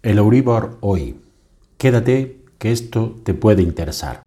[0.00, 1.20] El Euribor hoy.
[1.76, 4.22] Quédate que esto te puede interesar.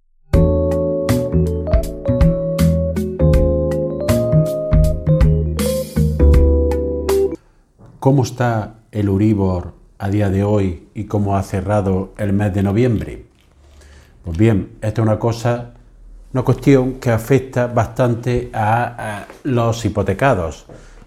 [8.02, 12.63] ¿Cómo está el Euribor a día de hoy y cómo ha cerrado el mes de
[12.63, 13.25] noviembre?
[14.25, 15.71] Pues bien, esta es una cosa,
[16.33, 20.65] una cuestión que afecta bastante a, a los hipotecados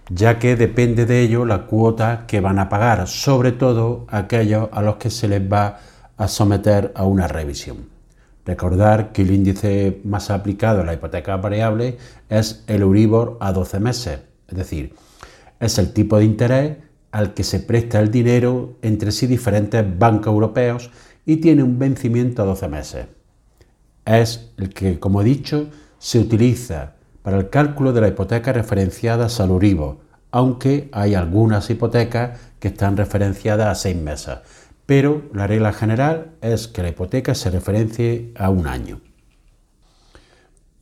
[0.08, 4.82] ya que depende de ello la cuota que van a pagar, sobre todo aquellos a
[4.82, 5.78] los que se les va
[6.16, 7.88] a someter a una revisión.
[8.44, 11.96] Recordar que el índice más aplicado a la hipoteca variable
[12.28, 14.94] es el Euribor a 12 meses, es decir,
[15.60, 16.76] es el tipo de interés
[17.10, 20.90] al que se presta el dinero entre sí diferentes bancos europeos
[21.24, 23.06] y tiene un vencimiento a 12 meses.
[24.04, 29.28] Es el que, como he dicho, se utiliza para el cálculo de la hipoteca referenciada
[29.38, 29.96] al Euribor,
[30.30, 34.40] aunque hay algunas hipotecas que están referenciadas a seis meses.
[34.84, 39.00] Pero la regla general es que la hipoteca se referencie a un año.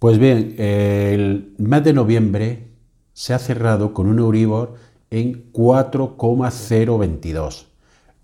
[0.00, 2.72] Pues bien, el mes de noviembre
[3.12, 4.74] se ha cerrado con un Euribor
[5.10, 7.68] en 4,022.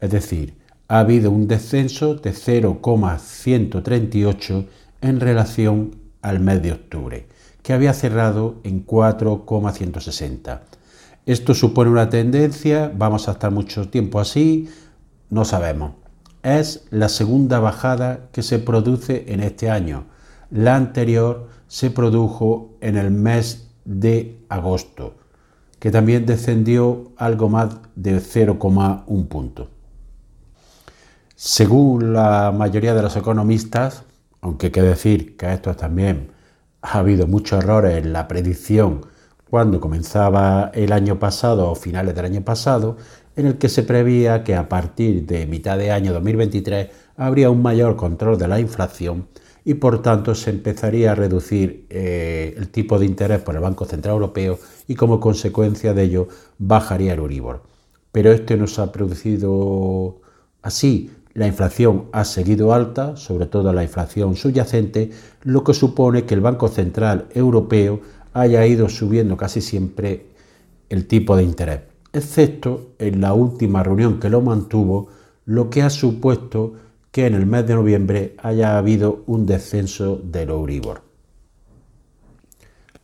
[0.01, 4.67] Es decir, ha habido un descenso de 0,138
[5.03, 7.29] en relación al mes de octubre
[7.69, 10.63] que había cerrado en 4,160.
[11.27, 14.71] Esto supone una tendencia, vamos a estar mucho tiempo así,
[15.29, 15.93] no sabemos.
[16.43, 20.07] Es la segunda bajada que se produce en este año.
[20.51, 25.17] La anterior se produjo en el mes de agosto,
[25.79, 29.69] que también descendió algo más de 0,1 punto.
[31.37, 34.05] Según la mayoría de los economistas,
[34.41, 36.38] aunque hay que decir que esto es también
[36.91, 39.07] ha habido muchos errores en la predicción
[39.51, 42.97] cuando comenzaba el año pasado o finales del año pasado,
[43.37, 47.63] en el que se prevía que a partir de mitad de año 2023 habría un
[47.63, 49.29] mayor control de la inflación
[49.65, 53.85] y por tanto se empezaría a reducir eh, el tipo de interés por el Banco
[53.85, 56.29] Central Europeo y como consecuencia de ello
[56.59, 57.63] bajaría el Euribor.
[58.13, 60.21] Pero esto no se ha producido
[60.63, 65.13] así, la inflación ha seguido alta, sobre todo la inflación subyacente,
[65.45, 68.01] lo que supone que el Banco Central Europeo
[68.33, 70.27] haya ido subiendo casi siempre
[70.89, 71.83] el tipo de interés,
[72.13, 75.11] excepto en la última reunión que lo mantuvo,
[75.45, 76.73] lo que ha supuesto
[77.13, 81.03] que en el mes de noviembre haya habido un descenso del Euribor.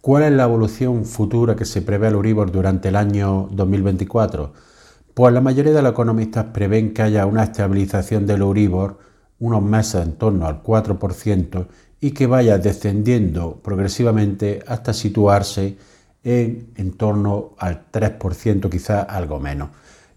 [0.01, 4.74] ¿Cuál es la evolución futura que se prevé al Euribor durante el año 2024?
[5.15, 8.99] Pues la mayoría de los economistas prevén que haya una estabilización del Euribor
[9.39, 11.67] unos meses en torno al 4%
[12.01, 15.77] y que vaya descendiendo progresivamente hasta situarse
[16.25, 19.69] en, en torno al 3%, quizá algo menos.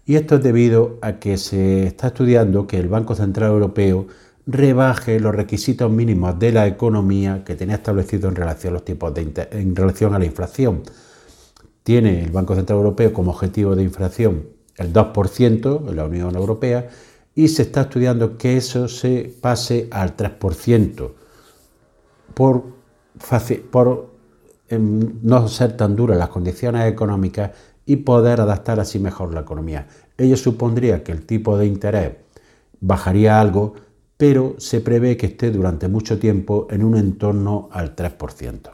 [0.04, 4.08] Y esto es debido a que se está estudiando que el Banco Central Europeo
[4.46, 9.14] rebaje los requisitos mínimos de la economía que tenía establecido en relación a los tipos
[9.14, 10.82] de en relación a la inflación.
[11.84, 16.88] Tiene el Banco Central Europeo como objetivo de inflación el 2% en la Unión Europea,
[17.34, 21.12] y se está estudiando que eso se pase al 3%
[22.34, 22.64] por,
[23.70, 24.10] por
[24.68, 27.52] em, no ser tan duras las condiciones económicas
[27.86, 29.86] y poder adaptar así mejor la economía.
[30.16, 32.12] Ello supondría que el tipo de interés
[32.80, 33.74] bajaría algo,
[34.16, 38.70] pero se prevé que esté durante mucho tiempo en un entorno al 3%.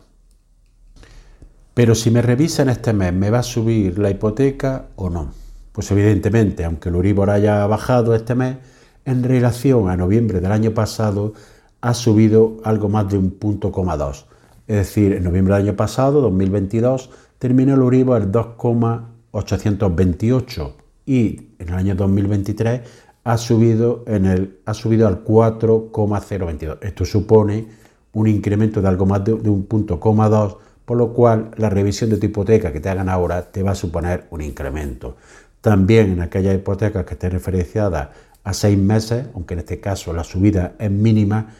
[1.74, 5.43] Pero si me revisan este mes, ¿me va a subir la hipoteca o no?
[5.74, 8.58] Pues evidentemente, aunque el Uribor haya bajado este mes,
[9.04, 11.32] en relación a noviembre del año pasado
[11.80, 14.26] ha subido algo más de un punto coma dos.
[14.68, 20.76] Es decir, en noviembre del año pasado, 2022, terminó el Uribor el 2,828
[21.06, 22.82] y en el año 2023
[23.24, 26.78] ha subido, en el, ha subido al 4,022.
[26.82, 27.66] Esto supone
[28.12, 32.10] un incremento de algo más de, un punto coma dos, por lo cual la revisión
[32.10, 35.16] de tu hipoteca que te hagan ahora te va a suponer un incremento.
[35.64, 38.10] También en aquellas hipotecas que estén referenciadas
[38.42, 41.54] a seis meses, aunque en este caso la subida es mínima,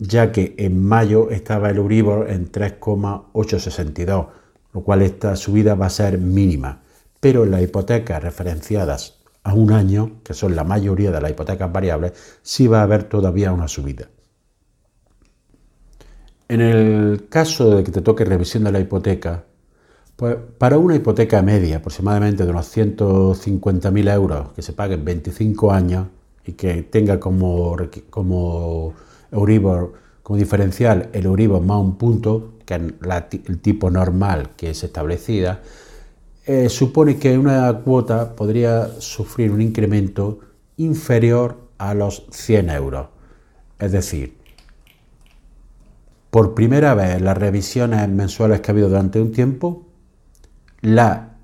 [0.00, 4.26] ya que en mayo estaba el Euribor en 3,862,
[4.72, 6.82] lo cual esta subida va a ser mínima.
[7.20, 11.72] Pero en las hipotecas referenciadas a un año, que son la mayoría de las hipotecas
[11.72, 14.08] variables, sí va a haber todavía una subida.
[16.48, 19.44] En el caso de que te toque revisión de la hipoteca,
[20.16, 25.72] pues para una hipoteca media, aproximadamente de unos 150.000 euros, que se pague en 25
[25.72, 26.08] años
[26.46, 27.76] y que tenga como,
[29.30, 29.92] Euribor,
[30.22, 32.80] como diferencial el Euribor más un punto, que es
[33.46, 35.60] el tipo normal que es establecida,
[36.46, 40.38] eh, supone que una cuota podría sufrir un incremento
[40.78, 43.08] inferior a los 100 euros.
[43.78, 44.36] Es decir,
[46.30, 49.85] por primera vez las revisiones mensuales que ha habido durante un tiempo,
[50.86, 51.34] la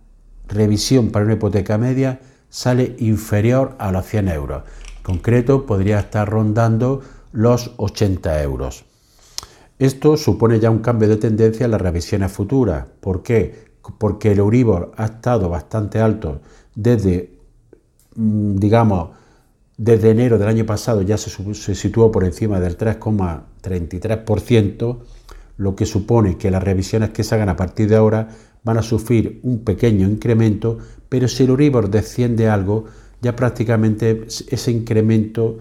[0.47, 4.63] revisión para una hipoteca media sale inferior a los 100 euros.
[4.99, 7.03] En concreto, podría estar rondando
[7.33, 8.85] los 80 euros.
[9.81, 12.87] Esto supone ya un cambio de tendencia en las revisiones futuras.
[13.01, 13.73] ¿Por qué?
[13.99, 16.41] Porque el Euribor ha estado bastante alto
[16.77, 17.37] desde,
[18.15, 19.11] mm, digamos,
[19.77, 25.01] desde enero del año pasado ya se, se situó por encima del 3,33%,
[25.57, 28.29] lo que supone que las revisiones que se hagan a partir de ahora
[28.65, 30.79] van a sufrir un pequeño incremento,
[31.09, 32.85] pero si el Euribor desciende algo,
[33.21, 35.59] ya prácticamente ese incremento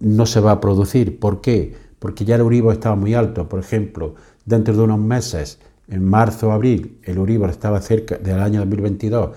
[0.00, 1.18] no se va a producir.
[1.18, 1.74] ¿Por qué?
[1.98, 3.48] Porque ya el Euribor estaba muy alto.
[3.48, 8.40] Por ejemplo, dentro de unos meses, en marzo o abril, el Euribor estaba cerca del
[8.40, 9.30] año 2022,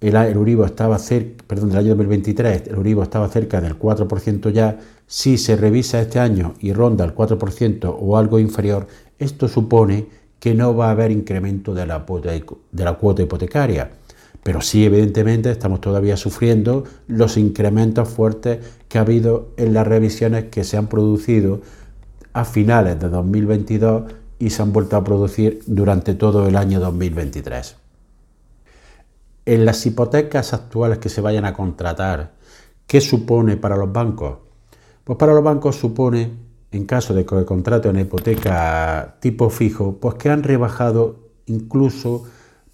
[0.00, 4.78] el, Euribor estaba cerca, perdón, del año 2023, el Euribor estaba cerca del 4% ya.
[5.06, 8.88] Si se revisa este año y ronda el 4% o algo inferior,
[9.18, 10.08] esto supone
[10.42, 13.92] que no va a haber incremento de la, cuota hipotecaria.
[14.42, 18.58] Pero sí, evidentemente, estamos todavía sufriendo los incrementos fuertes
[18.88, 21.60] que ha habido en las revisiones que se han producido
[22.32, 27.76] a finales de 2022 y se han vuelto a producir durante todo el año 2023.
[29.46, 32.32] En las hipotecas actuales que se vayan a contratar,
[32.88, 34.38] ¿qué supone para los bancos?
[35.04, 36.32] Pues para los bancos supone
[36.72, 41.16] en caso de que contrate una hipoteca tipo fijo, pues que han rebajado
[41.46, 42.24] incluso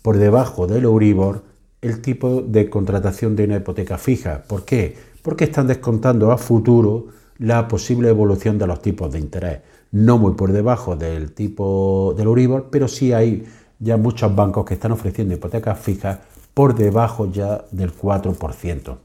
[0.02, 1.42] por debajo del Euribor
[1.82, 4.44] el tipo de contratación de una hipoteca fija.
[4.46, 4.96] ¿Por qué?
[5.22, 7.08] Porque están descontando a futuro
[7.38, 9.60] la posible evolución de los tipos de interés.
[9.90, 13.44] No muy por debajo del tipo del Euribor, pero sí hay
[13.80, 16.18] ya muchos bancos que están ofreciendo hipotecas fijas
[16.54, 18.96] por debajo ya del 4%.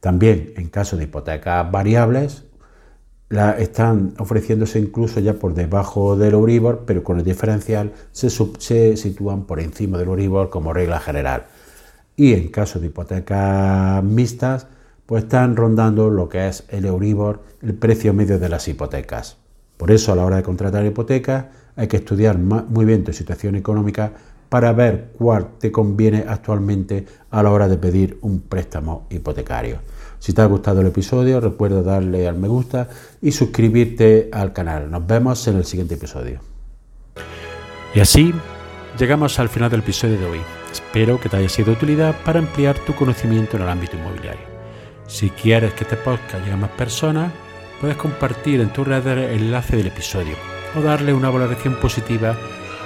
[0.00, 2.44] También en caso de hipotecas variables,
[3.58, 9.44] están ofreciéndose incluso ya por debajo del Euribor, pero con el diferencial se, se sitúan
[9.44, 11.46] por encima del Euribor como regla general.
[12.16, 14.66] Y en caso de hipotecas mixtas,
[15.06, 19.36] pues están rondando lo que es el Euribor, el precio medio de las hipotecas.
[19.76, 21.46] Por eso a la hora de contratar hipotecas
[21.76, 24.12] hay que estudiar muy bien tu situación económica
[24.54, 29.80] para ver cuál te conviene actualmente a la hora de pedir un préstamo hipotecario.
[30.20, 32.88] Si te ha gustado el episodio, recuerda darle al me gusta
[33.20, 34.88] y suscribirte al canal.
[34.92, 36.38] Nos vemos en el siguiente episodio.
[37.96, 38.32] Y así
[38.96, 40.40] llegamos al final del episodio de hoy.
[40.70, 44.46] Espero que te haya sido de utilidad para ampliar tu conocimiento en el ámbito inmobiliario.
[45.08, 47.32] Si quieres que este podcast llegue a más personas,
[47.80, 50.36] puedes compartir en tu red el enlace del episodio
[50.78, 52.36] o darle una valoración positiva